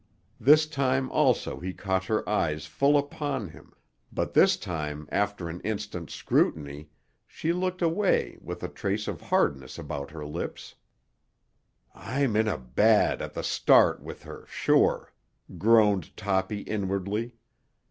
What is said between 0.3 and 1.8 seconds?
This time also he